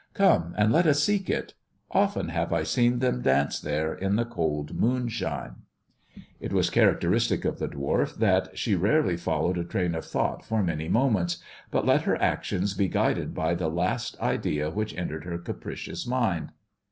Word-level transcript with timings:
"Come 0.25 0.55
and 0.57 0.71
let 0.73 0.87
us 0.87 1.03
seek 1.03 1.29
it. 1.29 1.53
Often 1.91 2.29
have 2.29 2.51
I 2.51 2.63
seen 2.63 2.97
them 2.97 3.21
dance 3.21 3.59
there 3.59 3.93
in 3.93 4.15
the 4.15 4.25
cold 4.25 4.73
moonshine." 4.73 5.57
It 6.39 6.51
was 6.51 6.71
characteristic 6.71 7.45
of 7.45 7.59
the 7.59 7.67
dwarf 7.67 8.15
that 8.15 8.55
shiB 8.57 8.81
rarely 8.81 9.15
followed 9.15 9.59
a 9.59 9.63
train 9.63 9.93
of 9.93 10.03
thought 10.03 10.43
for 10.43 10.63
many 10.63 10.89
moments, 10.89 11.37
but 11.69 11.85
let 11.85 12.01
her 12.01 12.19
actions 12.19 12.73
be 12.73 12.87
guided 12.87 13.35
by 13.35 13.53
the 13.53 13.69
last 13.69 14.19
idea 14.19 14.71
which 14.71 14.97
entered 14.97 15.23
her 15.23 15.37
capricious 15.37 16.07
mind. 16.07 16.49